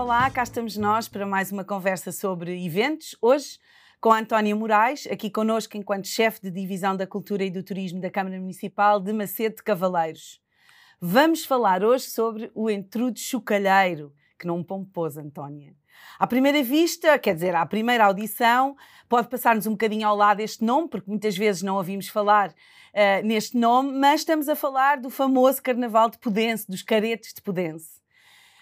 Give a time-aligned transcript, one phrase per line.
[0.00, 3.16] Olá, cá estamos nós para mais uma conversa sobre eventos.
[3.20, 3.58] Hoje
[4.00, 8.00] com a Antónia Moraes, aqui connosco enquanto chefe de Divisão da Cultura e do Turismo
[8.00, 10.40] da Câmara Municipal de Macedo de Cavaleiros.
[11.00, 15.74] Vamos falar hoje sobre o entrudo chocalheiro, que não pompôs, Antónia.
[16.16, 18.76] À primeira vista, quer dizer, à primeira audição,
[19.08, 23.26] pode passar-nos um bocadinho ao lado este nome, porque muitas vezes não ouvimos falar uh,
[23.26, 27.97] neste nome, mas estamos a falar do famoso Carnaval de Pudense, dos caretes de Pudense.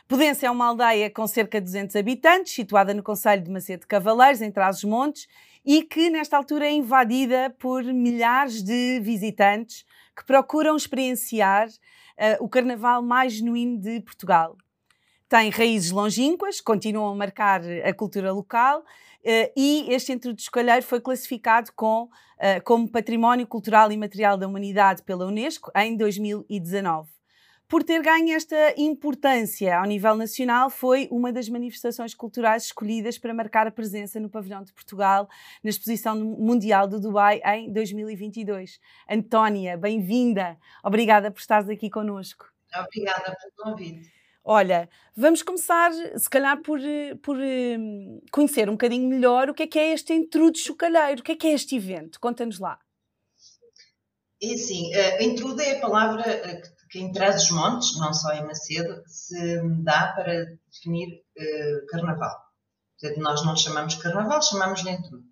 [0.09, 4.41] Pudense é uma aldeia com cerca de 200 habitantes, situada no Conselho de Macedo Cavaleiros,
[4.41, 5.27] em Trás-os-Montes,
[5.65, 9.85] e que nesta altura é invadida por milhares de visitantes
[10.17, 11.73] que procuram experienciar uh,
[12.39, 14.57] o carnaval mais genuíno de Portugal.
[15.29, 18.85] Tem raízes longínquas, continuam a marcar a cultura local,
[19.27, 24.39] Uh, e este Entre do Escolheiro foi classificado com, uh, como Património Cultural e Material
[24.39, 27.16] da Humanidade pela Unesco em 2019
[27.69, 33.35] por ter ganho esta importância ao nível nacional, foi uma das manifestações culturais escolhidas para
[33.35, 35.29] marcar a presença no pavilhão de Portugal
[35.65, 38.79] na Exposição Mundial do Dubai em 2022.
[39.11, 40.57] Antónia, bem-vinda.
[40.85, 42.47] Obrigada por estares aqui connosco.
[42.75, 44.15] Obrigada pelo convite.
[44.45, 46.79] Olha, vamos começar, se calhar, por,
[47.21, 51.25] por um, conhecer um bocadinho melhor o que é que é este Entrudo Chocalheiro, o
[51.25, 52.21] que é que é este evento?
[52.21, 52.79] Conta-nos lá.
[54.41, 59.03] É assim, uh, Entrudo é a palavra que que em Trás-os-Montes, não só em Macedo,
[59.07, 62.35] se dá para definir uh, carnaval.
[63.01, 65.25] Portanto, nós não chamamos carnaval, chamamos de entrudo.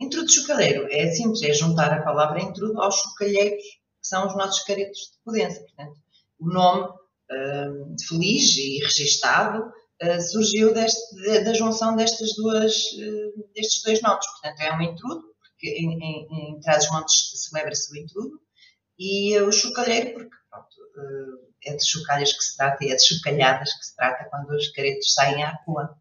[0.00, 4.62] Entrudo chocalheiro é simples, é juntar a palavra entrudo aos chocalheiros, que são os nossos
[4.64, 5.60] caretos de Pudense.
[5.60, 5.96] Portanto,
[6.40, 9.64] o nome uh, feliz e registado
[10.02, 12.74] uh, surgiu deste, da junção destas duas,
[13.54, 14.26] destes dois nomes.
[14.26, 18.42] Portanto, é um entrudo, porque em, em, em Trás-os-Montes celebra-se o entrudo,
[18.98, 20.71] e o chocalheiro, porque pronto,
[21.64, 24.68] é de chocalhas que se trata e é de chocalhadas que se trata quando os
[24.68, 25.96] caretos saem à rua.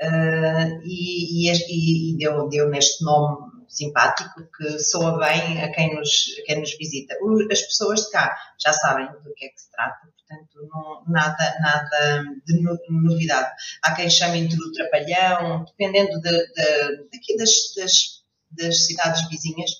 [0.00, 6.26] Uh, e, e, e deu, deu, neste nome simpático que soa bem a quem nos,
[6.40, 7.14] a quem nos visita.
[7.50, 11.56] As pessoas de cá já sabem do que é que se trata, portanto, não, nada,
[11.60, 12.60] nada de
[12.90, 13.50] novidade.
[13.82, 19.70] Há quem chame de trapalhão, dependendo de, de, daqui das, das, das cidades vizinhas,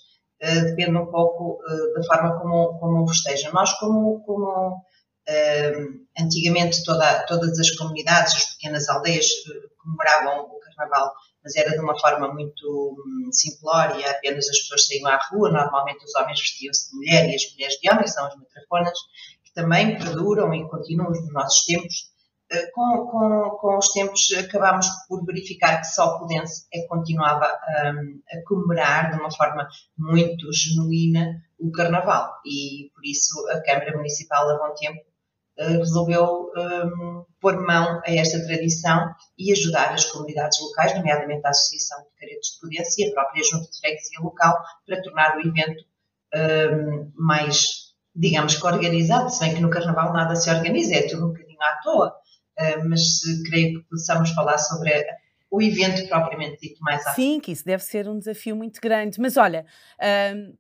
[0.43, 3.53] uh, depende um pouco uh, da forma como, como festejam.
[3.53, 9.27] Nós, como, como uh, antigamente toda, todas as comunidades, as pequenas aldeias
[9.83, 15.09] comemoravam o carnaval, mas era de uma forma muito um, simplória, apenas as pessoas saíam
[15.09, 18.37] à rua, normalmente os homens vestiam-se de mulher e as mulheres de homem, são as
[18.37, 18.99] matrafonas,
[19.45, 22.12] que também perduram e continuam nos nossos tempos, eh,
[22.73, 28.43] com, com, com, os tempos acabámos por verificar que só Pudense é continuava um, a
[28.47, 32.35] comemorar de uma forma muito genuína o Carnaval.
[32.45, 35.01] E por isso a Câmara Municipal há bom tempo
[35.59, 41.51] uh, resolveu um, pôr mão a esta tradição e ajudar as comunidades locais, nomeadamente a
[41.51, 44.55] Associação de Caretos de Pudense e a própria Junta de Freguesia local
[44.87, 45.85] para tornar o evento
[46.35, 51.27] um, mais, digamos que organizado, se bem que no Carnaval nada se organiza, é tudo
[51.27, 52.09] um bocadinho à toa.
[52.09, 52.42] eh,
[52.89, 55.05] mas creio que possamos falar sobre
[55.53, 59.21] o evento propriamente dito mais à Sim, que isso deve ser um desafio muito grande.
[59.21, 59.67] Mas olha,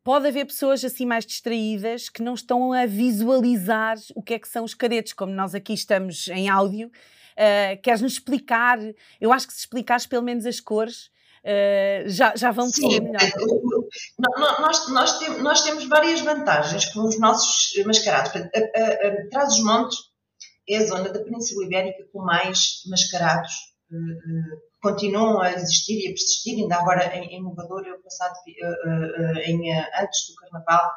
[0.05, 4.49] pode haver pessoas assim mais distraídas que não estão a visualizar o que é que
[4.49, 6.91] são os caretos, como nós aqui estamos em áudio.
[7.33, 8.79] Uh, Queres-nos explicar?
[9.19, 11.07] Eu acho que se explicares pelo menos as cores,
[11.43, 13.21] uh, já, já vão perceber melhor.
[14.59, 18.33] Nós, nós, nós, temos várias vantagens com os nossos mascarados.
[19.31, 20.12] Traz os montes
[20.69, 23.53] é a zona da Península Ibérica com mais mascarados
[23.91, 26.59] uh, continuam a existir e a persistir.
[26.59, 30.91] Ainda agora em, em Mogador, eu passado uh, em, antes do Carnaval,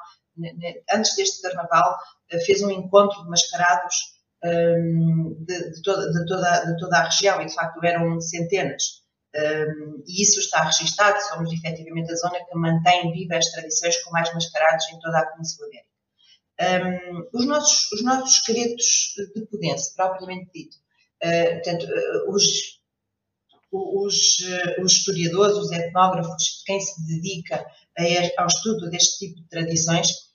[0.92, 1.98] antes deste Carnaval,
[2.46, 3.96] fez um encontro de mascarados
[4.44, 9.04] um, de, de, toda, de, toda, de toda a região e de facto eram centenas.
[9.36, 14.12] Um, e isso está registado, somos efetivamente a zona que mantém vivas as tradições com
[14.12, 15.95] mais mascarados em toda a Península Ibérica.
[16.60, 20.78] Um, os, nossos, os nossos caretos de Pudense, propriamente dito,
[21.24, 22.80] uh, portanto, uh, os,
[23.72, 27.66] os, uh, os, historiadores, os etnógrafos, quem se dedica
[27.98, 30.26] a, ao estudo deste tipo de tradições,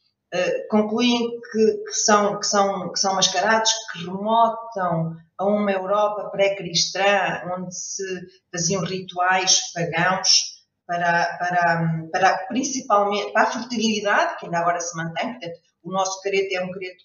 [0.71, 7.43] concluem que, que, são, que, são, que são mascarados que remotam a uma Europa pré-cristã,
[7.57, 8.05] onde se
[8.53, 15.33] faziam rituais pagãos para, para, para principalmente para a fertilidade, que ainda agora se mantém,
[15.33, 17.05] portanto, o nosso careto é um careto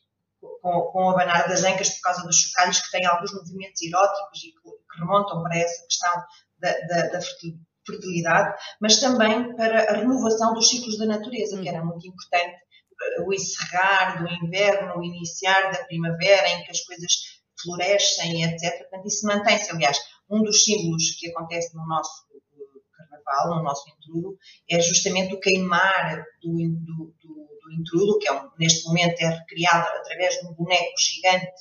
[0.61, 4.51] com, com abanar das ancas por causa dos chocalhos que têm alguns movimentos eróticos e
[4.51, 6.23] que, remontam para essa questão
[6.59, 7.19] da, da, da,
[7.85, 11.87] fertilidade, mas também para a renovação dos ciclos da natureza, que era uhum.
[11.87, 12.55] muito importante,
[13.25, 17.11] o encerrar do inverno, o iniciar da primavera, em que as coisas
[17.61, 18.79] florescem, etc.
[18.79, 19.71] Portanto, isso mantém-se.
[19.71, 19.99] Aliás,
[20.29, 22.25] um dos símbolos que acontece no nosso
[22.97, 24.37] carnaval, no nosso intrudo,
[24.69, 27.34] é justamente o queimar do, do, do,
[27.65, 31.51] do intrudo, que é um, neste momento é recriado através de um boneco gigante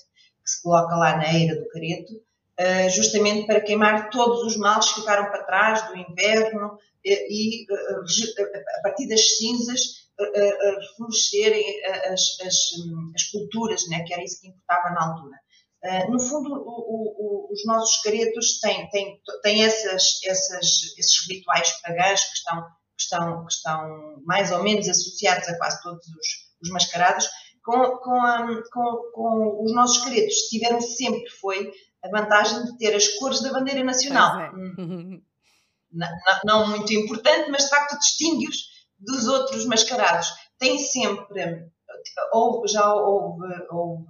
[0.44, 4.92] que se coloca lá na eira do careto, uh, justamente para queimar todos os males
[4.92, 11.64] que ficaram para trás do inverno e, uh, a partir das cinzas reflorescerem
[12.12, 12.56] as, as,
[13.16, 15.36] as, culturas, né, que era isso que importava na altura.
[15.84, 21.80] Uh, no fundo, o, o, os nossos caretos têm, têm, têm essas, essas, esses rituais
[21.82, 22.64] pagãs que estão,
[23.04, 26.26] estão, que estão mais ou menos associados a quase todos os,
[26.62, 27.26] os mascarados,
[27.62, 30.34] com, com, a, com, com, os nossos caretos.
[30.50, 31.70] Tiveram sempre foi
[32.04, 34.40] a vantagem de ter as cores da bandeira nacional.
[34.40, 34.50] É.
[34.50, 35.22] Hum.
[35.96, 36.08] Não,
[36.44, 38.56] não, muito importante, mas de facto distingue-os
[38.98, 40.26] dos outros mascarados.
[40.58, 41.70] Tem sempre,
[42.32, 44.04] houve, já houve, houve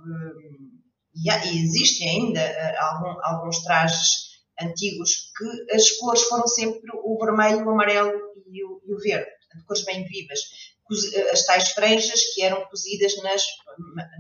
[1.15, 7.19] e, e existem ainda uh, algum, alguns trajes antigos que as cores foram sempre o
[7.19, 8.13] vermelho, o amarelo
[8.47, 10.41] e o, e o verde, portanto, cores bem vivas.
[11.15, 13.43] Eh, as tais franjas que eram cozidas nas,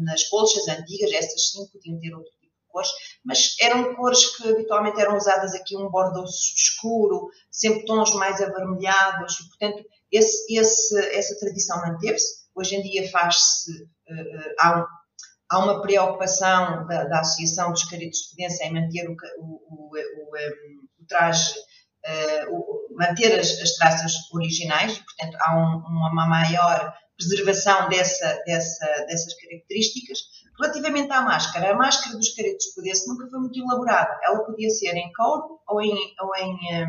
[0.00, 2.90] nas colchas antigas, essas sim podiam ter outro tipo de cores,
[3.25, 9.40] mas eram cores que habitualmente eram usadas aqui, um bordeaux escuro, sempre tons mais avermelhados,
[9.40, 12.44] e, portanto, esse, esse, essa tradição manteve-se.
[12.54, 14.87] Hoje em dia faz-se, uh, há um,
[15.54, 21.02] há uma preocupação da, da Associação dos Caritos de Pedência em manter o, o, o,
[21.02, 21.54] o traje,
[22.06, 28.86] uh, manter as, as, traças originais, e, portanto, há um, uma maior preservação dessa, dessa,
[29.06, 30.18] dessas características.
[30.60, 34.18] Relativamente à máscara, a máscara dos caretos de Pedência nunca foi muito elaborada.
[34.22, 36.86] Ela podia ser em couro ou em, ou em, um,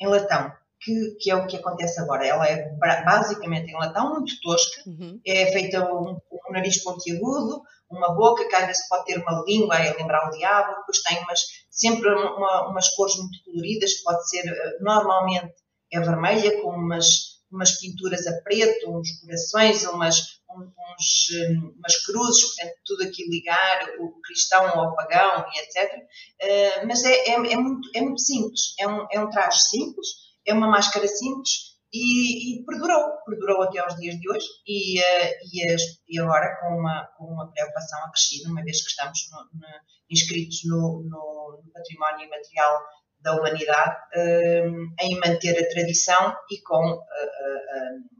[0.00, 0.52] em latão.
[0.78, 2.24] Que, que, é o que acontece agora.
[2.24, 5.18] Ela é basicamente em latão, muito tosca, uhum.
[5.26, 9.76] é feita um, um nariz pontiagudo, uma boca que às vezes pode ter uma língua
[9.76, 11.40] a lembrar o diabo, depois tem umas,
[11.70, 15.54] sempre uma, umas cores muito coloridas, que pode ser, eh, normalmente
[15.92, 22.44] é vermelha, com umas, umas pinturas a preto, uns corações, umas, uns, hum, umas cruzes,
[22.44, 25.92] portanto, tudo aqui ligar o cristão ao pagão e etc.
[25.94, 30.08] Uh, mas é, é, é, muito, é muito simples, é um, é um traje simples,
[30.46, 35.32] é uma máscara simples, e, e, perdurou, perdurou até aos dias de hoje e, uh,
[35.52, 35.76] e,
[36.08, 39.66] e, agora com uma, com uma preocupação acrescida, uma vez que estamos no, no,
[40.10, 42.80] inscritos no, no, património imaterial
[43.20, 48.16] da humanidade, uh, em manter a tradição e com uh,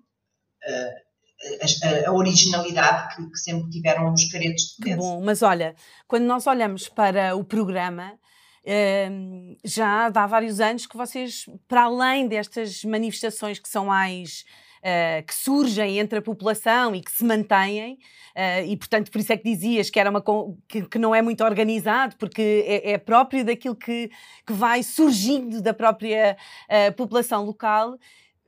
[1.63, 5.75] a, a, originalidade que, que, sempre tiveram os caretos de Bom, mas olha,
[6.07, 8.19] quando nós olhamos para o programa,
[9.65, 14.45] já há vários anos que vocês, para além destas manifestações que são mais
[14.77, 19.33] Uh, que surgem entre a população e que se mantêm, uh, e portanto por isso
[19.33, 20.23] é que dizias que, era uma,
[20.69, 24.09] que, que não é muito organizado, porque é, é próprio daquilo que,
[24.47, 26.37] que vai surgindo da própria
[26.71, 27.99] uh, população local.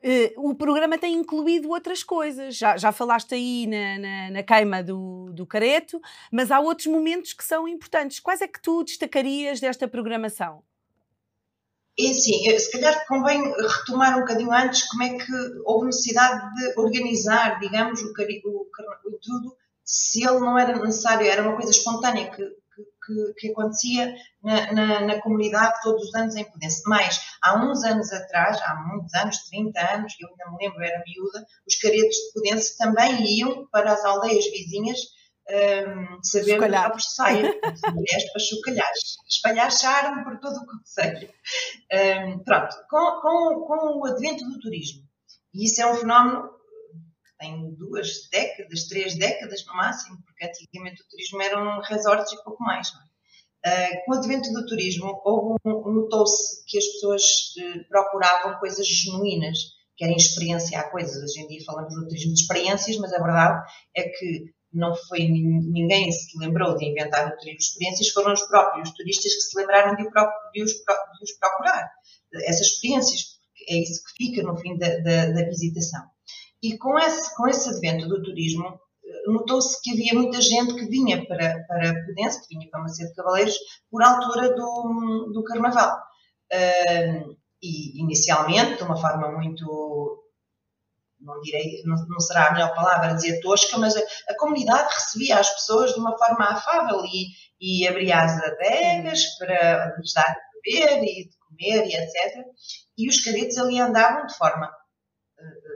[0.02, 2.56] Uh, o programa tem incluído outras coisas.
[2.56, 6.00] Já, já falaste aí na, na, na, queima do, do careto,
[6.32, 8.20] mas há outros momentos que são importantes.
[8.20, 10.62] Quais é que tu destacarias desta programação?
[11.98, 15.32] É se calhar convém retomar um bocadinho antes como é que
[15.64, 18.68] houve necessidade de organizar, digamos, o, o,
[19.04, 22.42] o tudo, se ele não era necessário, era uma coisa espontânea que
[23.04, 26.82] que, que acontecia na, na, na, comunidade todos os anos em Pudense.
[26.86, 31.02] Mas há uns anos atrás, há muitos anos, 30 anos, eu ainda me lembro, era
[31.06, 34.98] miúda, os caretos de Pudense também iam para as aldeias vizinhas
[35.50, 36.94] um, saber Escolhar.
[36.94, 37.60] de saia,
[37.94, 38.92] mulheres para chocalhar,
[39.28, 41.28] espalhar charme por todo o conselho.
[41.92, 45.02] Um, pronto, com, com, com o advento do turismo,
[45.54, 46.57] e isso é um fenómeno
[47.38, 52.62] tem duas décadas, três décadas no máximo, porque antigamente o turismo eram resorts e pouco
[52.62, 52.88] mais.
[52.88, 59.58] Uh, com o advento do turismo, um, notou-se que as pessoas uh, procuravam coisas genuínas,
[59.96, 61.22] querem experienciar coisas.
[61.22, 65.20] Hoje em dia falamos do turismo de experiências, mas a verdade é que não foi
[65.20, 69.58] ninguém se lembrou de inventar o turismo de experiências, foram os próprios turistas que se
[69.58, 70.72] lembraram de, os,
[71.40, 71.90] procurar,
[72.44, 76.02] essas experiências, é isso que fica no fim da, da, da visitação.
[76.62, 80.86] E com esse, com esse advento do turismo, eh, notou-se que havia muita gente que
[80.86, 83.56] vinha para, para Pudense, que vinha para Macedo de Cavaleiros,
[83.90, 85.96] por altura do, do Carnaval.
[86.52, 90.24] Uh, e inicialmente, de uma forma muito,
[91.20, 95.38] não direi, não, não, será a melhor palavra dizer tosca, mas a, a, comunidade recebia
[95.38, 97.26] as pessoas de uma forma afável e,
[97.60, 102.44] e abria as adegas para lhes dar de beber e de comer e etc.
[102.96, 104.70] E os cadetes ali andavam de forma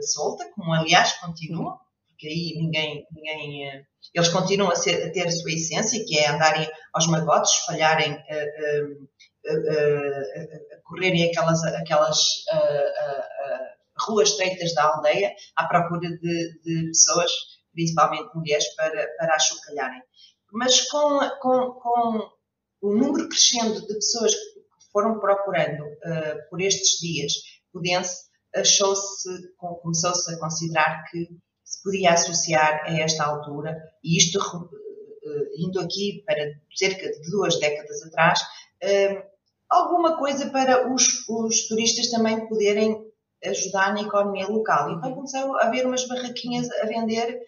[0.00, 1.78] solta, como aliás continuam,
[2.08, 6.18] porque aí ninguém, ninguém uh, eles continuam a, ser, a, ter a sua essência, que
[6.18, 8.22] é andarem aos magotes, espalharem a,
[10.84, 12.44] correrem aquelas, aquelas
[14.06, 17.30] ruas estreitas da aldeia à procura de, de pessoas,
[17.72, 20.02] principalmente mulheres, para, para achocalharem.
[20.52, 22.30] Mas com, com, com
[22.82, 25.84] o número crescendo de pessoas que foram procurando
[26.50, 27.32] por estes dias
[27.72, 31.28] Pudense, achou-se, começou-se a considerar que
[31.64, 34.68] se podia associar a esta altura, e isto uh,
[35.56, 39.22] indo aqui para cerca de duas décadas atrás, uh,
[39.70, 43.10] alguma coisa para os, os turistas também poderem
[43.44, 44.90] ajudar na economia local.
[44.90, 47.40] Então começaram a haver umas barraquinhas a vender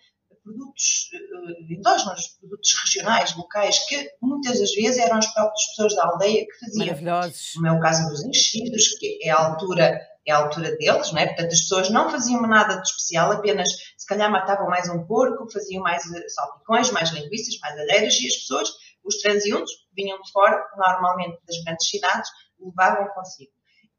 [0.42, 6.04] produtos uh, endógenos, produtos regionais, locais, que muitas das vezes eram as próprias pessoas da
[6.04, 6.86] aldeia que faziam.
[6.86, 7.52] Maravilhosos.
[7.54, 11.20] Como é o caso dos enchidos, que é a altura é a altura deles, não
[11.20, 11.26] é?
[11.26, 15.50] Portanto, as pessoas não faziam nada de especial, apenas se calhar matavam mais um porco,
[15.50, 18.68] faziam mais eh, salpicões, mais linguiças, mais alheiras e as pessoas,
[19.04, 23.52] os transeuntes, vinham de fora, normalmente das grandes cidades, levavam consigo.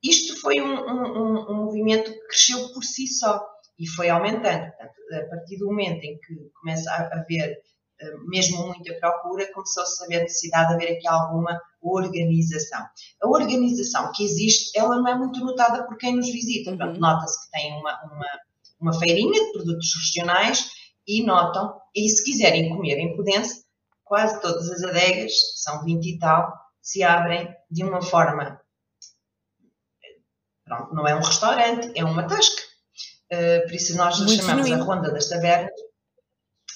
[0.04, 3.44] Isto foi um, um, um movimento que cresceu por si só
[3.78, 4.72] e foi aumentando.
[4.72, 7.58] Portanto, a partir do momento em que começa a haver
[8.28, 12.82] mesmo muita procura, começou-se a haver necessidade de haver aqui alguma organização.
[13.22, 16.72] A organização que existe, ela não é muito notada por quem nos visita.
[16.72, 16.94] Uhum.
[16.98, 18.28] Nota-se que tem uma, uma,
[18.82, 20.70] uma, feirinha de produtos regionais
[21.08, 23.64] e notam, e se quiserem comer em Pudense,
[24.04, 28.60] quase todas as adegas, são 20 e tal, se abrem de uma forma.
[30.66, 32.62] Pronto, não é um restaurante, é uma tasca.
[33.32, 35.74] Uh, por isso nós muito chamamos a Ronda das Tabernas,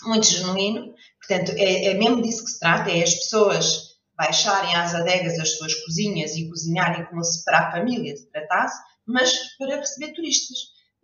[0.04, 0.94] muito genuíno.
[1.20, 5.58] Portanto, é, é mesmo disso que se trata, é as pessoas baixarem às adegas as
[5.58, 8.78] suas cozinhas e cozinharem como se para a família se tratasse,
[9.08, 10.58] mas para receber turistas.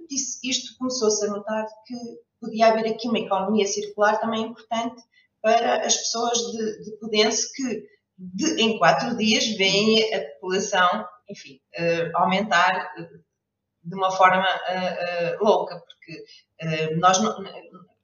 [0.10, 1.96] Disse, isto começou-se a notar que
[2.42, 5.02] podia haver aqui uma economia circular também importante
[5.42, 7.88] para as pessoas de, de Pudense que
[8.18, 13.24] de, em quatro dias veem a população, enfim, uh, aumentar uh,
[13.84, 16.26] de uma forma uh, louca, porque
[16.98, 17.36] nós não,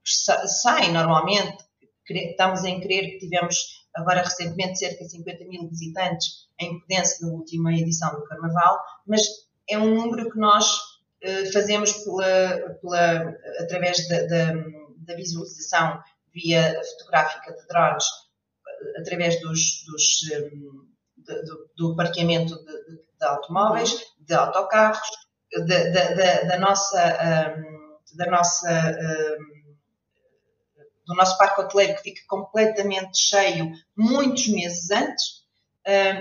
[0.03, 1.63] saem normalmente,
[2.09, 7.31] estamos em crer que tivemos agora recentemente cerca de 50 mil visitantes em Pudense na
[7.33, 9.21] última edição do Carnaval, mas
[9.69, 10.79] é um número que nós
[11.53, 14.53] fazemos pela, pela, através da, da,
[14.97, 16.01] da visualização
[16.33, 18.05] via fotográfica de drones
[18.97, 20.03] através dos, dos
[21.17, 22.73] de, do, do, parqueamento de,
[23.19, 25.07] de, automóveis, de autocarros,
[25.67, 29.37] da nossa, um, da nossa
[31.11, 35.41] do nosso parque hoteleiro que fica completamente cheio muitos meses antes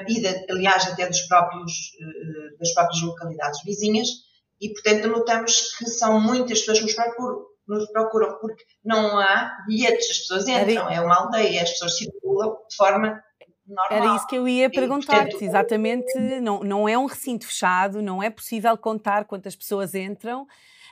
[0.09, 4.09] e, de, aliás, até dos próprios, uh, das próprias localidades vizinhas
[4.61, 9.59] e, portanto, notamos que são muitas pessoas que nos procuram nos procuram porque não há
[9.65, 13.23] bilhetes, as pessoas entram, é uma aldeia, as pessoas circulam de forma
[13.65, 13.87] normal.
[13.93, 18.29] Era isso que eu ia perguntar-te, exatamente, não, não é um recinto fechado, não é
[18.29, 20.47] possível contar quantas pessoas entram.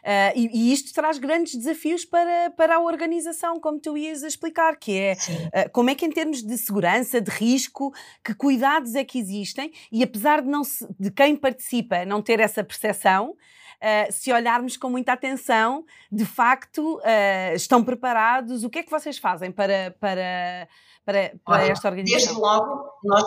[0.04, 4.76] Uh, e, e, isto traz grandes desafios para, para a organização, como tu ias explicar,
[4.76, 7.92] que é uh, como é que em termos de segurança, de risco,
[8.24, 12.40] que cuidados é que existem, e apesar de, não se, de quem participa não ter
[12.40, 13.30] essa percepção,
[13.78, 18.64] uh, se olharmos com muita atenção, de facto, uh, estão preparados?
[18.64, 20.68] O que é que vocês fazem para, para,
[21.04, 22.26] para, para Olha, esta organização?
[22.26, 23.24] Desde logo, nós,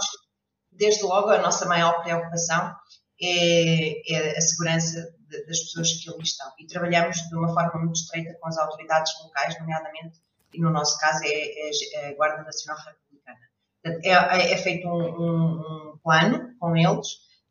[0.71, 2.73] desde logo, a nossa maior preocupação
[3.21, 6.51] é, é a segurança das pessoas que ali estão.
[6.59, 10.19] E trabalhamos de uma forma muito estreita com as autoridades locais, nomeadamente,
[10.53, 13.39] e no nosso caso é, é, é a Guarda Nacional Republicana.
[13.81, 17.07] Portanto, é, é, feito um, um, um, plano com eles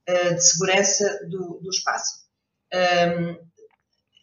[0.08, 2.26] uh, de segurança do, do espaço.
[2.72, 3.50] Um,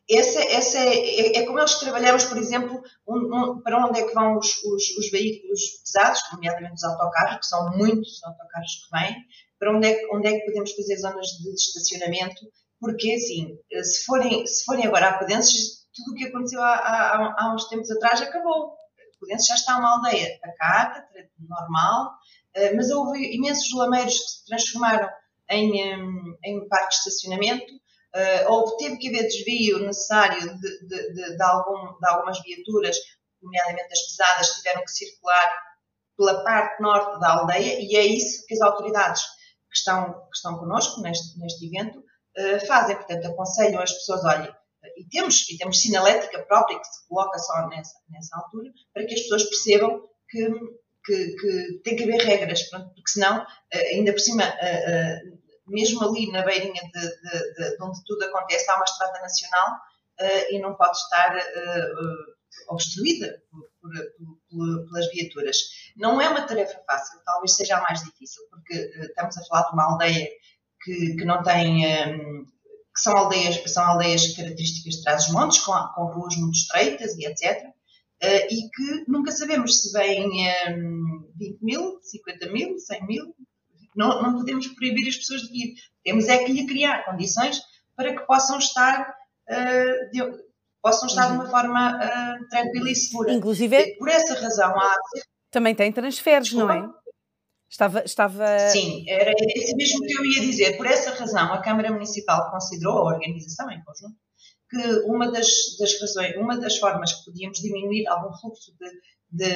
[0.09, 4.07] essa, essa é, é, é, como nós trabalhamos, por exemplo, um, um, para onde é
[4.07, 8.97] que vão os, os, os, veículos pesados, nomeadamente os autocarros, que são muitos autocarros que
[8.97, 9.15] vêm,
[9.59, 12.49] para onde é, onde é que podemos fazer zonas de estacionamento,
[12.79, 17.35] porque assim, se forem, se forem agora a Pudenses, tudo o que aconteceu há, há,
[17.37, 18.77] há uns tempos atrás acabou.
[19.19, 21.07] Pudenses já está uma aldeia pacata,
[21.39, 22.11] normal,
[22.53, 25.09] eh, mas houve imensos lameiros que se transformaram
[25.49, 31.37] em, em parques de estacionamento, uh, houve, teve que haver desvio necessário de, de, de,
[31.37, 32.97] de, algum, de algumas viaturas,
[33.41, 35.49] nomeadamente as pesadas, tiveram que circular
[36.17, 40.57] pela parte norte da aldeia e é isso que as autoridades que estão, que estão
[40.57, 42.03] connosco neste, neste evento
[42.37, 42.95] uh, fazem.
[42.95, 44.53] Portanto, aconselham as pessoas, olhem,
[44.97, 49.13] e temos, e temos sinalética própria que se coloca só nessa, nessa altura, para que
[49.13, 50.49] as pessoas percebam que,
[51.05, 56.31] que, que tem que haver regras, porque senão, uh, ainda por cima, uh, mesmo ali
[56.31, 59.75] na beirinha de, de, de, de onde tudo acontece, há uma estrada nacional
[60.49, 61.37] e não pode estar
[62.69, 63.91] obstruída por,
[64.49, 65.57] por, pelas viaturas.
[65.95, 69.73] Não é uma tarefa fácil, talvez seja a mais difícil, porque estamos a falar de
[69.73, 70.29] uma aldeia
[70.81, 71.85] que, que não tem.
[71.85, 72.45] Um,
[72.97, 77.63] que são aldeias, são aldeias características de trás-os-montes, com, com ruas muito estreitas e etc.
[77.63, 77.73] Uh,
[78.21, 83.35] eh, e que nunca sabemos se vêm um, 20 mil, 50 mil, 100 mil.
[83.95, 85.75] Não, não podemos proibir as pessoas de vir.
[86.03, 87.61] Temos é que lhe criar condições
[87.95, 89.13] para que possam estar
[89.47, 90.47] uh, de,
[90.81, 91.33] possam estar uhum.
[91.33, 93.31] de uma forma uh, tranquila e segura.
[93.31, 94.95] Inclusive, por essa razão há
[95.51, 96.87] também tem transferes, não é?
[97.69, 98.59] Estava, estava...
[98.69, 100.77] Sim, era isso mesmo que eu ia dizer.
[100.77, 104.15] Por essa razão, a Câmara Municipal considerou, a organização em conjunto,
[104.69, 105.47] que uma das,
[105.79, 108.89] das razões, uma das formas que podíamos diminuir algum fluxo de,
[109.31, 109.53] de,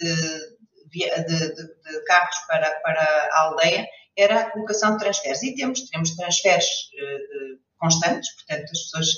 [0.00, 3.86] de, de carros para, para a aldeia
[4.16, 5.42] era a colocação de transferes.
[5.42, 9.08] E temos, temos transferes uh, constantes, portanto, as pessoas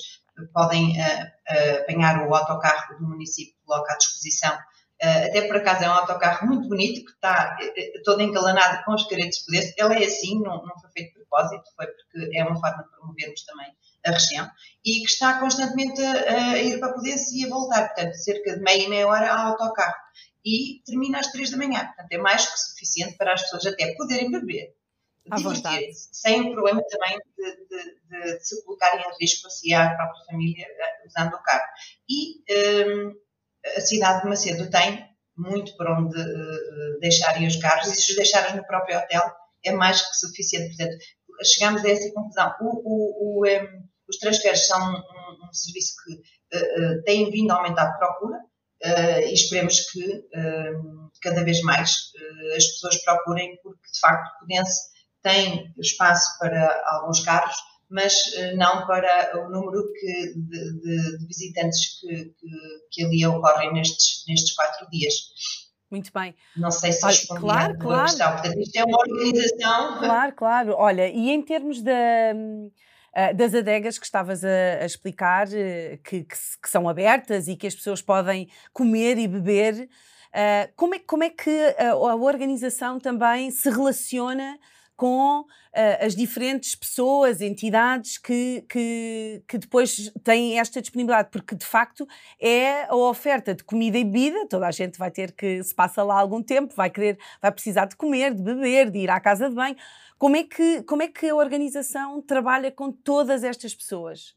[0.52, 4.56] podem uh, uh, apanhar o autocarro do município coloca à disposição
[5.00, 9.04] até por acaso é um autocarro muito bonito que está uh, todo engalanado com os
[9.04, 9.74] caretos pedestres.
[9.76, 12.90] Ele é assim, não, não foi feito de propósito, foi porque é uma forma de
[12.90, 13.74] promovermos também
[14.06, 14.48] a região
[14.84, 18.62] e que está constantemente a, a ir para Pudense e a voltar, portanto, cerca de
[18.62, 19.94] meia e meia hora ao autocarro.
[20.44, 23.94] E termina às três da manhã, portanto, é mais que suficiente para as pessoas até
[23.94, 24.74] poderem beber,
[25.24, 29.74] divertirem-se, sem o problema também de, de, de, se colocarem em risco a si e
[29.74, 30.66] a própria família
[31.06, 31.64] usando o carro.
[32.08, 32.44] E.
[32.86, 33.23] Um,
[33.76, 38.16] a cidade de Macedo tem muito por onde uh, deixarem os carros e se os
[38.16, 39.22] deixarem no próprio hotel
[39.64, 40.76] é mais que suficiente.
[40.76, 40.96] Portanto,
[41.44, 42.54] chegamos a essa conclusão.
[42.60, 43.66] O, o, o, um, eh,
[44.08, 48.38] os transferes são um, um serviço que uh, uh, tem vindo a aumentar a procura
[49.26, 50.24] e esperemos que
[51.22, 51.90] cada vez mais
[52.54, 54.78] as pessoas procurem, porque de facto Pudense
[55.22, 57.56] tem espaço para alguns carros
[57.94, 62.48] mas eh, não para o número que, de, de, de, visitantes que, que,
[62.90, 65.14] que, ali ocorrem nestes, nestes quatro dias.
[65.88, 66.34] Muito bem.
[66.56, 68.02] Não sei se respondi claro, claro.
[68.02, 68.32] questão.
[68.32, 69.98] Portanto, isto é uma organização.
[70.04, 70.74] Claro, claro.
[70.76, 71.92] Olha, e em termos da
[73.14, 77.54] eh, das adegas que estavas a, a explicar, eh, que, que, que, são abertas e
[77.54, 79.88] que as pessoas podem comer e beber,
[80.74, 84.58] como, é, como é que a, a organização também se relaciona
[84.96, 85.46] com uh,
[86.00, 92.06] as diferentes pessoas, entidades que, que, que, depois têm esta disponibilidade, porque de facto
[92.40, 96.02] é a oferta de comida e bebida, toda a gente vai ter que, se passa
[96.02, 99.48] lá algum tempo, vai querer, vai precisar de comer, de beber, de ir à casa
[99.48, 99.76] de banho.
[100.16, 104.34] Como é que, como é que a organização trabalha com todas estas pessoas?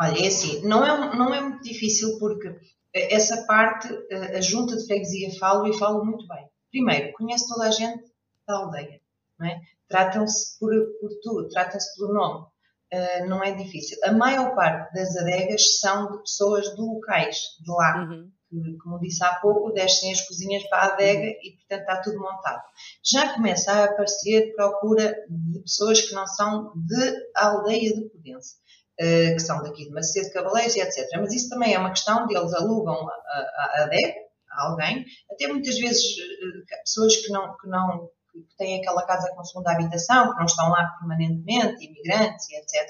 [0.00, 2.54] Olha, é assim, não é, não é muito difícil porque
[2.94, 3.88] essa parte
[4.34, 6.46] a junta de freguesia falo e falo muito bem.
[6.70, 8.07] Primeiro, conhece toda a gente
[8.48, 9.00] da aldeia.
[9.44, 9.60] É?
[9.88, 12.46] Tratam-se por, por tu, tratam-se pelo nome.
[12.92, 13.98] Uh, não é difícil.
[14.02, 18.08] A maior parte das adegas são de pessoas de locais, de lá.
[18.08, 18.30] Uhum.
[18.48, 21.34] Que, como disse há pouco, descem as cozinhas para a adega uhum.
[21.42, 22.62] e, portanto, está tudo montado.
[23.04, 28.56] Já começa a aparecer procura de pessoas que não são de aldeia de Pudense.
[29.00, 31.06] Uh, que são daqui de Macedo, Cavaleiros e etc.
[31.20, 34.14] Mas isso também é uma questão de eles alugam a, a, a adega
[34.50, 38.10] a alguém, até muitas vezes uh, pessoas que não, que não
[38.44, 42.88] que têm aquela casa com segunda habitação, que não estão lá permanentemente, imigrantes e etc.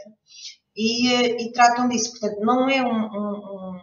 [0.76, 2.12] E, eh, e tratam disso.
[2.12, 3.76] Portanto, não é um, um,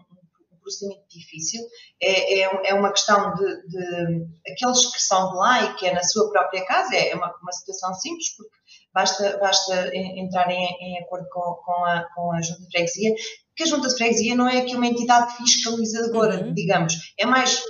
[0.53, 1.61] um procedimento difícil,
[2.01, 5.93] é, é, é uma questão de, de, aqueles que são de lá e que é
[5.93, 8.55] na sua própria casa, é uma, uma situação simples, porque
[8.93, 13.13] basta, basta entrar em, em acordo com, com, a, com a Junta de Freguesia,
[13.55, 16.53] que a Junta de Freguesia não é aqui uma entidade fiscalizadora, uhum.
[16.53, 17.61] digamos, é mais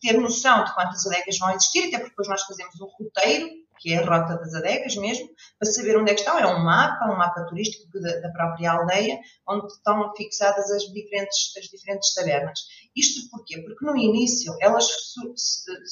[0.00, 3.92] ter noção de quantas adegas vão existir, até porque depois nós fazemos um roteiro, que
[3.92, 6.38] é a rota das adegas mesmo, para saber onde é que estão.
[6.38, 11.64] É um mapa, um mapa turístico da, própria aldeia, onde estão fixadas as diferentes, as
[11.64, 12.60] diferentes tabernas.
[12.94, 13.60] Isto porquê?
[13.62, 14.86] Porque no início elas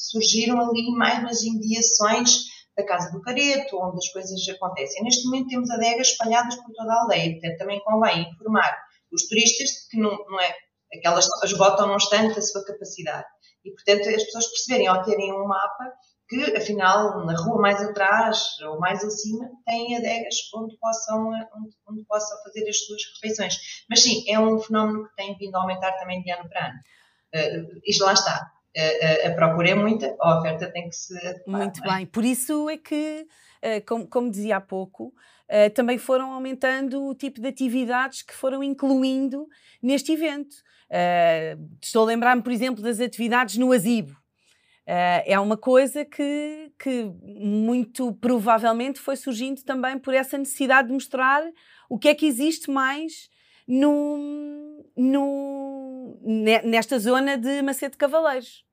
[0.09, 2.45] surgiram ali mais nas imediações
[2.77, 5.03] da Casa do Careto, onde as coisas acontecem.
[5.03, 8.77] Neste momento temos adegas espalhadas por toda a aldeia, portanto também convém informar
[9.11, 10.55] os turistas que não, não é
[10.93, 13.25] aquelas esgotam não obstante a sua capacidade.
[13.63, 15.93] E, portanto, as pessoas perceberem ao terem um mapa
[16.27, 22.05] que, afinal, na rua mais atrás ou mais acima, têm adegas onde possam, onde, onde
[22.05, 23.55] possam fazer as suas refeições.
[23.89, 26.79] Mas sim, é um fenómeno que tem vindo a aumentar também de ano para ano.
[27.33, 28.49] Uh, isto lá está.
[28.77, 31.17] Uh, a procura é muita, a oferta tem que se.
[31.17, 31.87] Adequar, Muito é?
[31.87, 32.05] bem.
[32.05, 33.27] Por isso é que,
[33.63, 35.13] uh, como, como, dizia há pouco,
[35.75, 39.49] também foram aumentando o tipo de atividades que foram incluindo
[39.83, 40.55] neste evento.
[40.91, 44.11] Uh, estou a lembrar-me, por exemplo, das atividades no Asibo.
[44.11, 50.93] Uh, é uma coisa que, que muito provavelmente foi surgindo também por essa necessidade de
[50.93, 51.41] mostrar
[51.89, 53.29] o que é que existe mais
[53.65, 55.60] no, no,
[56.21, 58.63] nesta zona de Macedo Cavaleiros.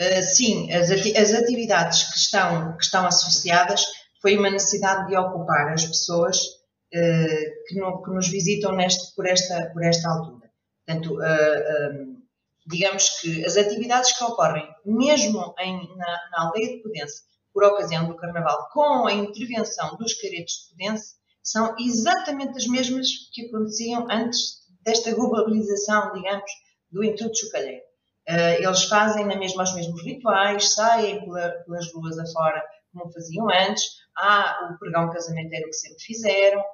[0.00, 3.86] Uh, sim, as, ati as, atividades que estão, que estão associadas
[4.20, 9.24] foi uma necessidade de ocupar as pessoas uh, que, no, que, nos visitam neste, por,
[9.26, 10.50] esta, por esta altura.
[10.84, 12.24] Portanto, uh,
[12.66, 18.08] digamos que as atividades que ocorrem, mesmo em, na, na, aldeia de Pudense, por ocasião
[18.08, 24.06] do Carnaval, com a intervenção dos caretos de Pudense, são exatamente as mesmas que aconteciam
[24.10, 26.50] antes desta globalização, digamos,
[26.90, 27.82] do Intuito Chocalheiro.
[28.28, 32.62] Uh, eles fazem na mesma os mesmos rituais, saem pela, pelas ruas afora
[32.94, 33.84] como faziam antes,
[34.16, 36.64] há o pregão casamenteiro que sempre fizeram.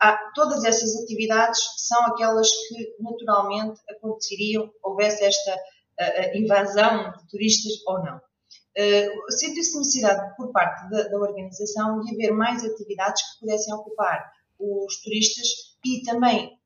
[0.00, 7.72] Há, todas essas atividades são aquelas que naturalmente aconteceriam, houvesse esta uh, invasão de turistas
[7.86, 8.20] ou não.
[8.78, 14.30] Uh, Sentiu-se necessidade por parte da, da organização de haver mais atividades que pudessem ocupar
[14.58, 15.48] os turistas
[15.84, 16.56] e também,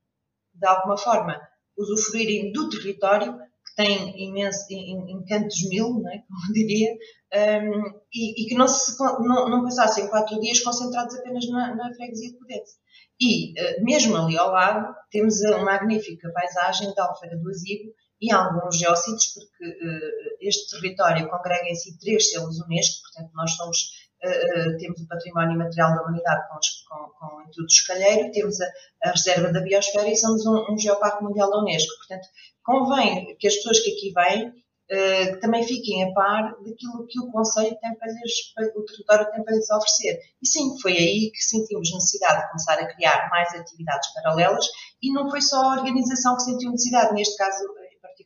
[0.55, 1.40] de alguma forma,
[1.77, 8.55] usufruírem do território que tem imenso, encantos mil, né, como diria, um, e, e, que
[8.55, 12.77] não, se, não, não passassem quatro dias concentrados apenas na, na freguesia de Podense.
[13.20, 18.32] E, uh, mesmo ali ao lado, temos a magnífica paisagem da Alfeira do Azigo e
[18.32, 24.02] alguns geossítios, porque uh, este território congrega em si três selos Unesco, portanto, nós somos
[24.24, 26.54] Uh, temos o património material da humanidade com,
[26.88, 28.66] com, com o Intuito Escalheiro, temos a,
[29.02, 31.92] a, reserva da biosfera e somos um, um geoparque mundial da Unesco.
[31.96, 32.28] Portanto,
[32.62, 37.32] convém que as pessoas que aqui vêm uh, também fiquem a par daquilo que o
[37.32, 40.20] Conselho tem para lhes, o território tem para lhes oferecer.
[40.40, 44.66] E sim, foi aí que sentimos necessidade de começar a criar mais atividades paralelas
[45.02, 47.64] e não foi só a organização que sentiu necessidade, neste caso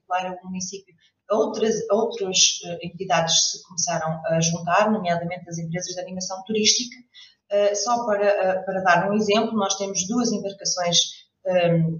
[0.06, 0.94] particular o município.
[1.30, 6.96] Outras, outras uh, entidades se começaram a juntar, nomeadamente as empresas de animação turística.
[7.52, 11.26] Uh, só para, para dar um exemplo, nós temos duas embarcações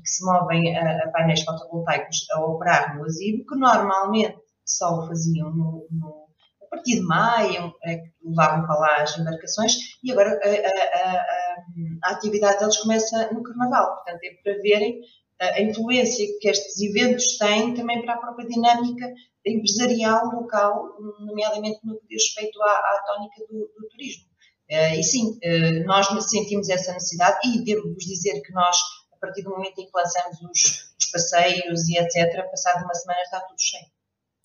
[0.03, 5.07] que se movem a, a, painéis fotovoltaicos a operar no Asibo, que normalmente só o
[5.07, 6.27] faziam no, no,
[6.63, 12.13] a partir de maio, é, levavam para lá as embarcações, e agora a, a, a,
[12.13, 13.95] atividade deles começa no Carnaval.
[13.95, 15.01] Portanto, é para verem
[15.41, 19.13] a influência que estes eventos têm também para a própria dinâmica
[19.45, 24.25] empresarial local, nomeadamente no que diz respeito à, à tónica do, do turismo.
[24.71, 28.77] Uh, e sim, uh, nós sentimos essa necessidade e devo-vos dizer que nós
[29.17, 33.21] a partir do momento em que lançamos os, os passeios e etc., passado uma semana
[33.23, 33.87] está tudo cheio.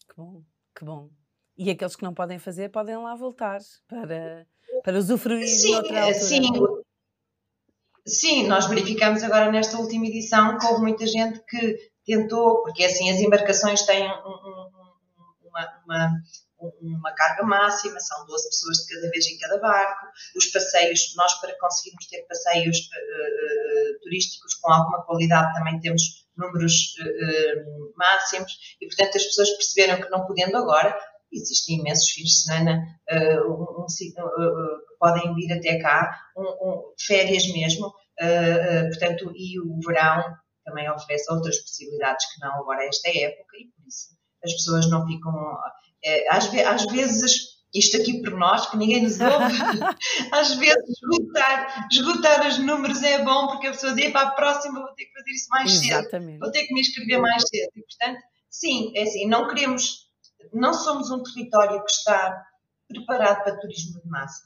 [0.07, 0.41] Que bom,
[0.77, 1.09] que bom.
[1.57, 4.47] E aqueles que não podem fazer podem lá voltar para,
[4.83, 6.19] para usufruir sim, noutra altura.
[6.19, 6.41] Sim,
[8.05, 13.09] sim, nós verificamos agora nesta última edição que houve muita gente que tentou, porque assim
[13.11, 14.69] as embarcações têm um, um,
[15.45, 16.21] uma, uma
[16.81, 20.07] uma carga máxima, são 12 pessoas de cada vez em cada barco.
[20.35, 26.03] Os passeios, nós para conseguirmos ter passeios uh, turísticos com alguma qualidade também temos
[26.37, 30.97] números uh, máximos e, portanto, as pessoas perceberam que não podendo agora,
[31.31, 32.81] existem imensos fins de semana
[33.47, 37.93] um, um, que podem vir até cá, um, férias mesmo,
[38.89, 40.23] portanto, e o verão
[40.65, 45.05] também oferece outras possibilidades que não agora esta época e por isso as pessoas não
[45.05, 45.31] ficam
[46.03, 49.55] é, às, às vezes isto aqui por nós, que ninguém nos ouve,
[50.33, 54.81] às vezes esgotar, esgotar os números é bom porque a pessoa diz para a próxima
[54.81, 56.31] vou ter que fazer isso mais Exatamente.
[56.31, 57.71] cedo, vou ter que me inscrever mais cedo.
[57.75, 60.10] E, portanto, sim, é assim, não queremos,
[60.53, 62.45] não somos um território que está
[62.87, 64.43] preparado para turismo de massa.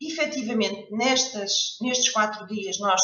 [0.00, 3.00] Efetivamente, nestas, nestes quatro dias, nós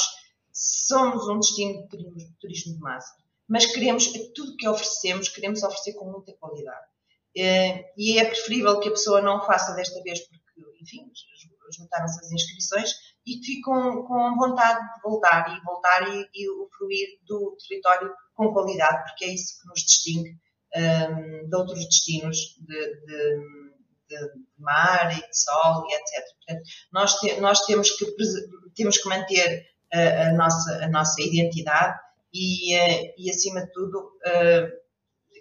[0.53, 3.15] somos um destino de turismo de massa,
[3.49, 6.87] mas queremos, tudo que oferecemos, queremos oferecer com muita qualidade.
[7.35, 11.11] Eh, e é preferível que a pessoa não faça desta vez porque, enfim,
[11.75, 12.91] juntaram-se as inscrições
[13.27, 18.53] e que ficam com vontade de voltar e voltar e, e fruir do território com
[18.53, 20.37] qualidade, porque é isso que nos distingue
[20.77, 23.63] um, de outros destinos de, de,
[24.09, 26.25] de, mar e de sol e etc.
[26.37, 28.07] Portanto, nós, te, nós temos, que,
[28.75, 31.99] temos que manter a, a, nossa, a nossa identidade
[32.33, 34.83] e, eh, e acima de tudo, uh,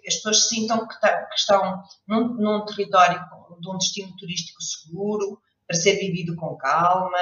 [0.06, 3.18] as pessoas sintam que, tá, que estão num, num, território
[3.60, 7.18] de um destino turístico seguro, para ser vivido com calma,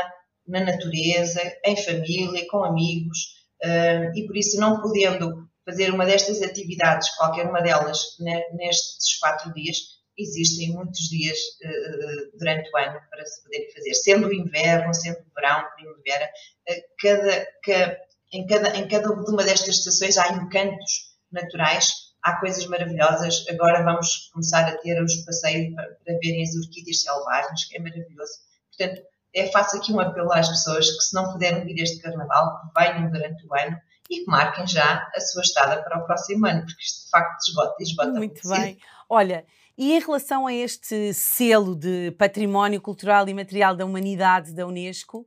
[0.46, 6.42] na natureza, em família, com amigos, uh, e por isso não podendo fazer uma destas
[6.42, 9.76] atividades, qualquer uma delas, nestes quatro dias,
[10.18, 15.64] existem muitos dias uh, durante o ano para se poder fazer, sendo inverno, sendo verão,
[15.74, 16.30] primavera,
[16.68, 17.98] uh, cada, ca,
[18.32, 23.44] em, cada, em cada uma destas estações há encantos naturais há coisas maravilhosas.
[23.48, 27.80] Agora vamos começar a ter os passeios para, para verem as orquídeas selvagens, que é
[27.80, 28.32] maravilhoso.
[28.76, 29.02] Portanto,
[29.34, 33.10] é, faço aqui um apelo às pessoas que se não puderem vir este carnaval, venham
[33.10, 33.76] durante o ano
[34.10, 37.38] e que marquem já a sua estada para o próximo ano, porque isto de facto
[37.48, 38.78] esgota, esgota muito, muito bem.
[39.08, 39.46] Olha,
[39.78, 45.26] e em relação a este selo de património cultural e material da humanidade da Unesco,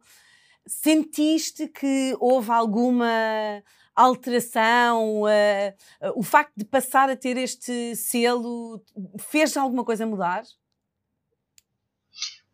[0.68, 3.64] sentiste que houve alguma
[3.96, 5.22] alteração?
[5.22, 5.28] Uh,
[6.02, 8.84] uh, o facto de passar a ter este selo
[9.18, 10.44] fez alguma coisa mudar?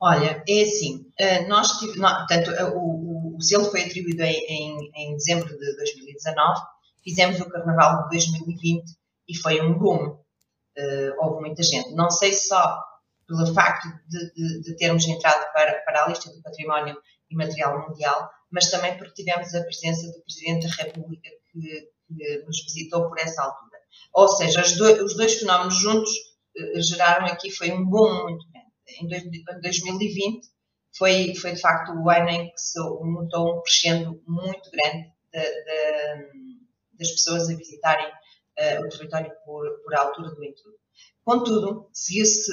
[0.02, 5.48] Olha, é assim, uh, nós, portanto, o, o, selo foi atribuído em, em, em, dezembro
[5.48, 6.62] de 2019,
[7.04, 8.84] fizemos o Carnaval de 2020
[9.28, 10.18] e foi um boom.
[11.20, 11.94] houve muita gente.
[11.94, 12.82] Não sei só
[13.28, 16.98] pelo facto de, de, de termos entrado para, para a lista do património
[17.30, 22.64] imaterial mundial, mas também porque tivemos a presença do Presidente da República que, que nos
[22.64, 23.78] visitou por essa altura.
[24.14, 26.12] Ou seja, os dois, os dois fenómenos juntos
[26.78, 28.59] geraram aqui, foi um boom muito grande.
[29.02, 30.48] Em, dois, em 2020
[30.98, 35.42] foi, foi de facto o ano em que se notou um crescendo muito grande de,
[35.42, 36.30] de,
[36.98, 40.76] das pessoas a visitarem uh, o território por, por altura do entulho.
[41.24, 42.52] Contudo, seguiu-se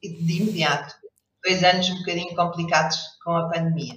[0.00, 0.94] de imediato
[1.44, 3.94] dois anos um bocadinho complicados com a pandemia.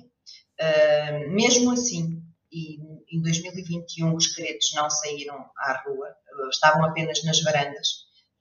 [0.59, 2.77] Uh, mesmo assim, e
[3.11, 6.07] em 2021 os caretos não saíram à rua,
[6.51, 7.87] estavam apenas nas varandas.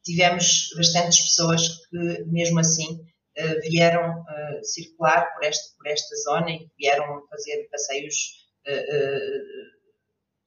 [0.05, 3.01] Tivemos bastantes pessoas que, mesmo assim,
[3.63, 8.49] vieram uh, circular por, este, por, esta zona e vieram fazer passeios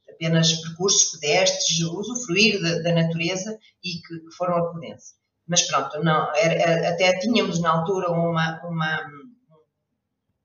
[0.08, 5.15] apenas percursos pedestres, usufruir da, da natureza e que, que foram a Pudense.
[5.47, 9.01] Mas pronto, não, era, até tínhamos na altura uma, uma,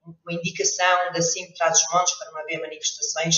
[0.04, 1.20] uma indicação da
[1.58, 3.36] Traz os Montes para não haver manifestações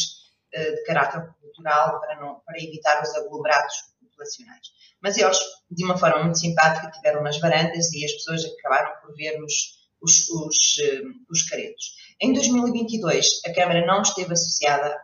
[0.53, 3.75] de caráter cultural, para, não, para evitar os aglomerados
[4.19, 4.67] populacionais.
[5.01, 5.39] Mas eles,
[5.71, 9.55] de uma forma muito simpática, tiveram umas varandas e as pessoas acabaram por ver os,
[10.03, 11.95] os, os, uh, os caretos.
[12.21, 15.01] Em 2022, a Câmara não esteve associada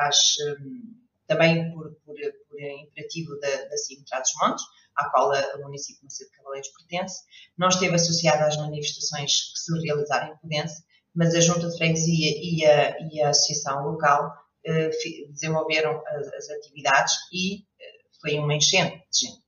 [0.00, 0.16] às,
[0.48, 2.14] um, também por, por,
[2.48, 4.64] por imperativo da, da CIM Traz os Montes,
[4.96, 7.22] à qual o município de Macedo de Cavaleiros pertence,
[7.58, 10.82] não esteve associada às manifestações que se realizaram em Pudense,
[11.14, 14.32] mas a Junta de Freguesia e a, e a Associação Local
[14.68, 14.90] eh,
[15.30, 19.46] desenvolveram as, as, atividades e eh, foi uma enchente de gente.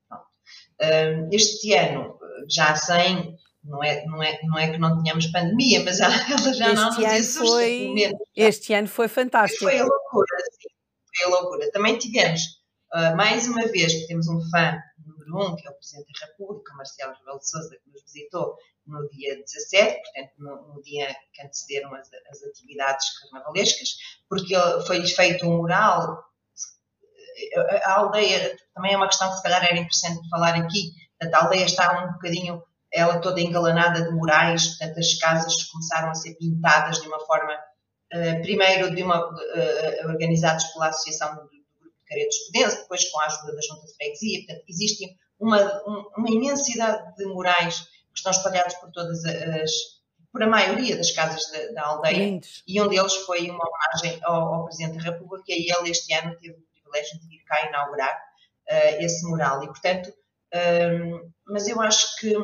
[1.32, 6.00] Este ano, já sem, não é, não, é, não é que não tínhamos pandemia, mas
[6.00, 6.16] ela
[6.54, 7.94] já este não nos foi,
[8.36, 9.64] Este ano foi fantástico.
[9.64, 10.68] Foi a loucura, sim,
[11.16, 11.70] foi a loucura.
[11.72, 12.40] Também tivemos,
[12.94, 14.78] uh, mais uma vez, temos um fã
[15.28, 18.56] número um, que é o Presidente da República, Marcelo Rebelo de Sousa, que nos visitou
[18.86, 23.96] no dia 17, portanto, no, no dia que antecederam as, as, atividades carnavalescas,
[24.28, 24.54] porque
[24.86, 26.24] foi feito um mural.
[27.84, 31.44] A aldeia, também é uma questão que se calhar era interessante falar aqui, portanto, a
[31.44, 36.34] aldeia está um bocadinho, ela toda engalanada de murais, portanto, as casas começaram a ser
[36.34, 41.50] pintadas de uma forma, uh, primeiro de uma, uh, organizados pela Associação do
[42.08, 44.38] Caretos Estudense, depois com a ajuda da Junta de Freguesia.
[44.46, 45.82] Portanto, existe uma,
[46.16, 49.70] uma imensidade de murais que estão espalhados por todas as,
[50.32, 52.62] por a maioria das casas da, da aldeia, Lindos.
[52.66, 56.36] e um deles foi uma homenagem ao, ao, Presidente da República, e ele este ano
[56.40, 56.56] teve
[56.88, 58.14] privilégio de vir cá inaugurar
[58.70, 59.62] uh, esse mural.
[59.62, 60.12] E, portanto,
[60.54, 62.34] um, mas eu acho que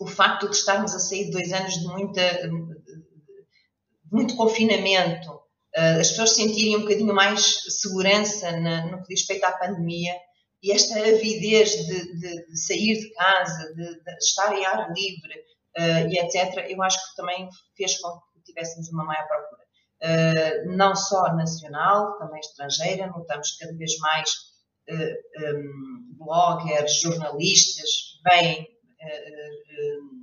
[0.00, 3.10] o facto de estarmos a sair de dois anos de muita de
[4.10, 9.44] muito confinamento, uh, as pessoas sentirem um bocadinho mais segurança na, no que diz respeito
[9.44, 10.14] à pandemia,
[10.62, 15.34] e esta avidez de, de, de sair de casa, de, de, estar em ar livre
[15.78, 19.62] uh, e etc., eu acho que também fez com que tivéssemos uma maior procura.
[20.02, 24.30] Uh, não só nacional, também estrangeira, notamos cada vez mais
[24.88, 28.66] eh, um, bloggers, jornalistas vêm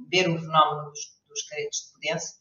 [0.09, 2.33] ver o fenómeno dos, dos caretos de Pudense.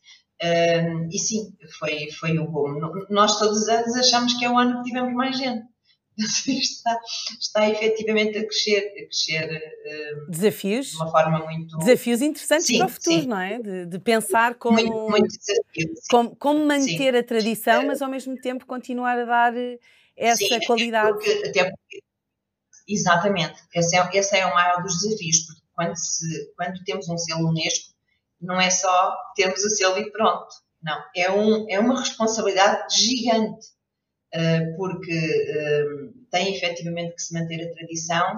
[1.10, 2.80] e sim, foi, foi o boom.
[3.10, 5.66] Nós todos os anos achamos que é o ano que tivemos mais gente
[6.48, 7.00] está,
[7.38, 12.78] está efetivamente a crescer, a crescer uh, desafios de uma forma muito desafios interessantes sim,
[12.78, 13.26] para o futuro, sim.
[13.26, 13.58] não é?
[13.58, 17.18] De, de pensar como muito, muito desafio, como, como, manter sim.
[17.18, 19.78] a tradição, mas ao mesmo tempo continuar a dar eh,
[20.16, 21.12] essa qualidade.
[21.12, 22.02] Porque, até porque,
[22.88, 27.18] exatamente, esse é, esse é o maior dos desafios, porque quando, se, quando temos um
[27.18, 27.94] selo Unesco,
[28.40, 30.48] não é só termos o selo e pronto.
[30.82, 33.75] Não, é, um, é uma responsabilidade gigante eh,
[34.76, 35.84] porque eh,
[36.30, 38.34] tem efetivamente que se manter a tradição.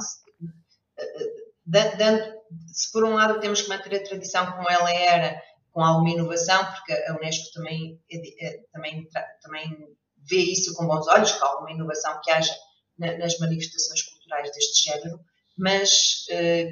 [0.99, 2.35] Eh,
[2.69, 5.41] se por um lado temos que manter a tradição como ela era,
[5.73, 8.01] com alguma inovação, porque a Unesco também,
[8.73, 9.07] também,
[9.43, 9.97] também
[10.29, 12.55] vê isso com bons olhos, com alguma inovação que haja
[12.99, 15.21] nas manifestações culturais deste género,
[15.57, 16.25] mas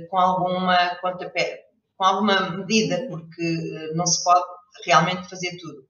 [0.09, 4.44] com alguma com alguma medida, porque não se pode
[4.85, 5.87] realmente fazer tudo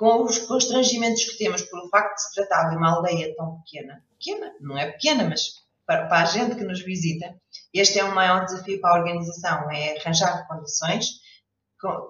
[0.00, 3.60] com os constrangimentos que temos por o facto de se tratar de uma aldeia tão
[3.60, 5.42] pequena, pequena, não é pequena, mas
[5.86, 7.38] para, para a gente que nos visita,
[7.74, 11.20] este é o maior desafio para a organização, é arranjar condições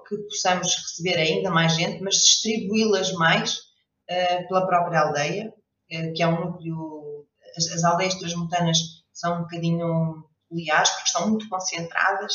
[0.08, 6.22] que possamos receber ainda mais gente, mas distribuí-las mais uh, pela própria aldeia, uh, que
[6.22, 7.26] é um núcleo.
[7.56, 8.78] As, as, aldeias transmontanas
[9.12, 12.34] são um bocadinho peculiares porque estão muito concentradas,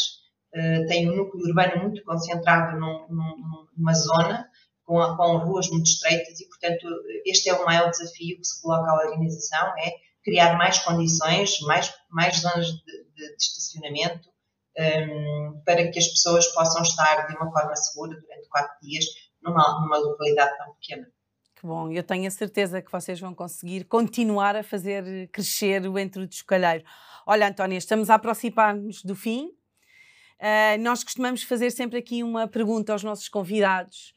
[0.53, 4.49] uh, têm um núcleo urbano muito concentrado num, num, numa zona,
[4.85, 6.87] com, com, ruas muito estreitas, e portanto,
[7.25, 9.93] este é o maior desafio que se coloca à organização: é
[10.23, 14.29] criar mais condições, mais, mais zonas de, de, de estacionamento
[14.77, 19.05] um, para que as pessoas possam estar de uma forma segura durante quatro dias
[19.41, 21.07] numa, numa localidade tão pequena.
[21.55, 25.97] Que bom, eu tenho a certeza que vocês vão conseguir continuar a fazer crescer o
[25.97, 26.83] Entre o Descalheiro.
[27.25, 29.47] Olha, Antónia, estamos a aproximar-nos do fim.
[30.37, 34.13] Uh, nós costumamos fazer sempre aqui uma pergunta aos nossos convidados,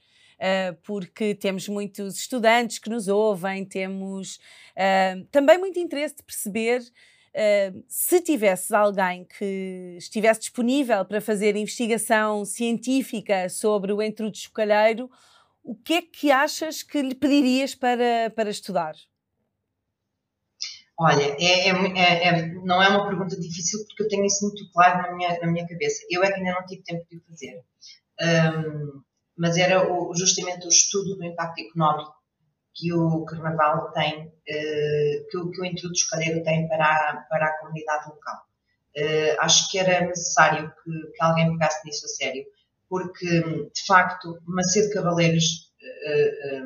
[0.84, 4.36] porque temos muitos estudantes que nos ouvem, temos
[4.76, 6.82] uh, também muito interesse de perceber
[7.86, 15.08] se tivesses alguém que estivesse disponível para fazer investigação científica sobre o entrudo chocalheiro,
[15.62, 18.94] o que é que achas que lhe pedirias para, para estudar?
[20.98, 25.02] Olha, é, é, é, não é uma pergunta difícil porque eu tenho isso muito claro
[25.02, 26.04] na minha, na minha cabeça.
[26.10, 27.62] Eu é que ainda não tive tempo de o fazer.
[28.20, 29.02] Um,
[29.38, 32.12] mas era o, justamente o estudo do impacto económico
[32.74, 35.94] que o Carnaval tem, eh, que o, que o Intrudo
[36.44, 38.36] tem para a, para a comunidade local.
[38.94, 42.44] Eh, acho que era necessário que, que alguém pegasse nisso a sério,
[42.88, 45.72] porque, de facto, Macedo Cavaleiros,
[46.06, 46.62] eh,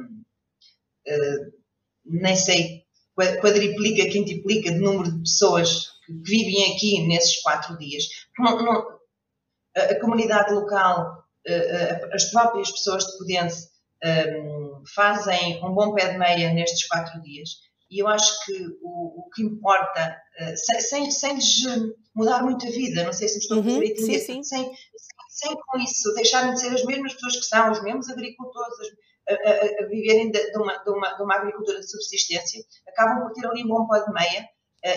[2.05, 8.05] nem sei, quadriplica, quintiplica de número de pessoas que vivem aqui nesses quatro dias.
[9.75, 11.22] A, comunidade local,
[12.13, 13.73] as próprias pessoas de Pudense,
[14.05, 17.51] um, fazem um bom pé de meia nestes quatro dias.
[17.91, 18.53] E eu acho que
[18.83, 23.35] o, o que importa, uh, sem, sem, sem mudar muito a vida, não sei se
[23.35, 24.45] me estou a fazer uhum, entender, sim, sim.
[24.45, 24.73] Sem,
[25.29, 28.75] sem com isso deixarem de ser as mesmas pessoas que são, os mesmos agricultores,
[29.29, 33.23] a, a, a viverem de, de, uma, de, uma, de uma agricultura de subsistência, acabam
[33.23, 34.49] por ter ali um bom pé de meia.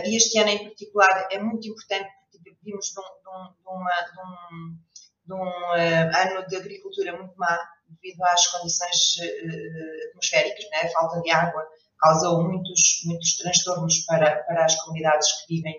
[0.04, 4.20] E este ano em particular é muito importante, porque vimos de um, de uma, de
[4.20, 4.78] um,
[5.26, 7.58] de um uh, ano de agricultura muito má,
[7.90, 10.82] devido às condições uh, atmosféricas, né?
[10.84, 11.66] a falta de água
[12.00, 15.76] causou muitos, muitos transtornos para, para as comunidades que vivem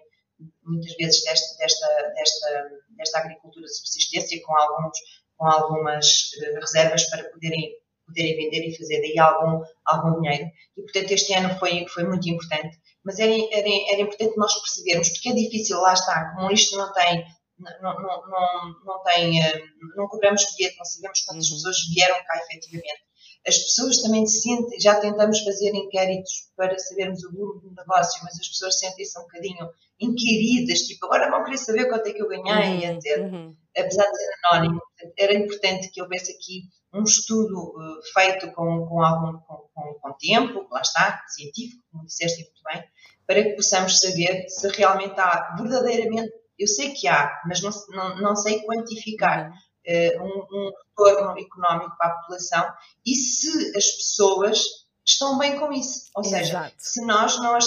[0.65, 4.99] muitas vezes desta, desta, desta, desta agricultura de subsistência, com, alguns,
[5.37, 7.73] com algumas uh, reservas para poderem,
[8.07, 10.51] poderem vender e fazer daí algum, algum dinheiro.
[10.77, 12.77] E, portanto, este ano foi, foi muito importante.
[13.05, 16.93] Mas era, era, era importante nós percebermos, porque é difícil, lá está, como isto não
[16.93, 17.25] tem
[17.59, 19.63] não, não, não, não tem, eh,
[19.97, 21.57] não cobramos bilhete, não sabemos quantas uhum.
[21.57, 23.07] pessoas vieram cá efetivamente.
[23.47, 28.21] As pessoas também se sentem, já tentamos fazer inquéritos para sabermos o volume do negócio,
[28.25, 32.23] mas as pessoas sentem-se um bocadinho inquiridas, tipo, agora vão querer saber quanto é que
[32.23, 32.97] eu ganhei, uhum.
[32.97, 33.19] etc.
[33.21, 33.57] Uhum.
[33.77, 34.81] Apesar de ser anónimo,
[35.19, 40.13] era importante que houvesse aqui um estudo uh, feito com, com algum com, com, com,
[40.15, 42.83] tempo, lá está, científico, como disseste muito bem,
[43.27, 48.17] para que possamos saber se realmente há verdadeiramente eu sei que há, mas não, não,
[48.21, 52.73] não sei quantificar uh, um, um, retorno económico para a população
[53.05, 54.65] e se as pessoas
[55.05, 56.11] estão bem com isso.
[56.15, 56.45] Ou Exato.
[56.45, 57.59] seja, se nós não,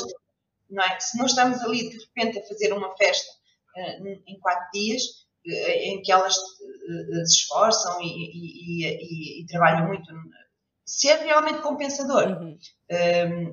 [0.69, 0.99] não, é?
[0.99, 3.31] se não estamos ali de repente a fazer uma festa
[3.77, 9.87] uh, em quatro dias, uh, em que elas se esforçam e, e, e, e, trabalham
[9.87, 10.11] muito,
[10.83, 12.29] se é realmente compensador.
[12.29, 12.57] Uhum.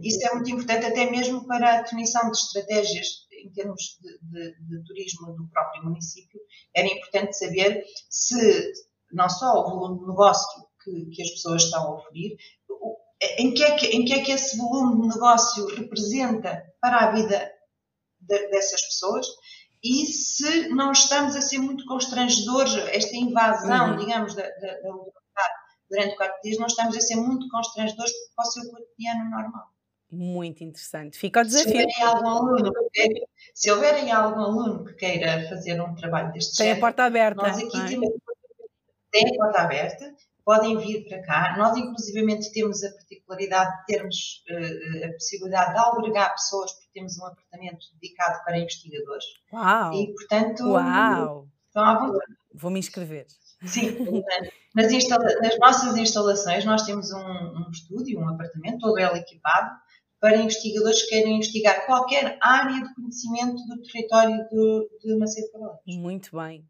[0.02, 4.60] isso é muito importante até mesmo para a definição de estratégias em termos de, de,
[4.60, 6.40] de, turismo do próprio município,
[6.74, 8.72] era importante saber se
[9.12, 12.36] não só o volume de negócio que, que as pessoas estão a oferir,
[13.38, 17.12] em que, é que, em que é que esse volume de negócio representa para a
[17.12, 17.50] vida
[18.20, 19.26] de, dessas pessoas
[19.82, 23.96] e se não estamos a ser muito constrangedores, esta invasão, uhum.
[23.98, 24.92] digamos, da, da, da
[25.88, 29.75] durante quatro dias, não estamos a ser muito constrangedores para o seu cotidiano normal.
[30.16, 31.18] Muito interessante.
[31.18, 31.72] Fica o desafio.
[31.90, 36.56] Se houver algum aluno que queira, se algum aluno que queira fazer um trabalho deste
[36.56, 37.42] Tem género, a porta aberta.
[37.42, 37.86] Nós aqui é?
[37.86, 38.08] temos,
[39.12, 41.54] tem a porta aberta, podem vir para cá.
[41.58, 47.18] Nós, inclusivamente, temos a particularidade de termos uh, a possibilidade de albergar pessoas, porque temos
[47.18, 49.24] um apartamento dedicado para investigadores.
[49.52, 49.92] Uau!
[49.92, 51.46] E, portanto, Uau.
[51.66, 52.32] estão à vontade.
[52.54, 53.26] Vou me inscrever.
[53.66, 53.90] Sim,
[54.74, 59.70] nas, nas, nossas instalações nós temos um, um estúdio, um apartamento todo ele equipado
[60.20, 65.82] para investigadores que queiram investigar qualquer área de conhecimento do território do, de Macedo Cavaleiros.
[65.86, 66.64] Muito bem.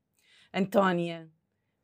[0.52, 1.28] Antónia,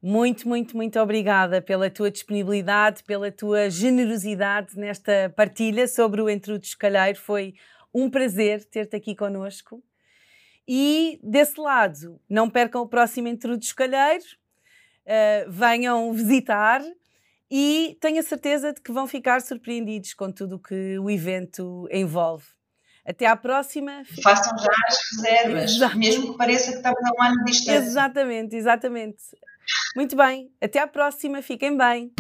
[0.03, 6.75] Muito, muito, muito obrigada pela tua disponibilidade, pela tua generosidade nesta partilha sobre o Entrudos
[6.75, 7.19] Calheiro.
[7.19, 7.55] Foi
[7.95, 9.81] um prazer ter-te aqui connosco.
[10.67, 14.25] E desse lado, não percam o próximo Entrudos Calheiro,
[15.07, 16.83] uh, venham visitar
[17.55, 21.87] e tenho a certeza de que vão ficar surpreendidos com tudo o que o evento
[21.93, 22.47] envolve.
[23.05, 24.03] Até à próxima.
[24.23, 25.99] Façam já as reservas, Exato.
[25.99, 27.77] mesmo que pareça que estamos a um ano de distância.
[27.77, 29.23] Exatamente, exatamente.
[29.95, 32.11] Muito bem, até à próxima, fiquem bem.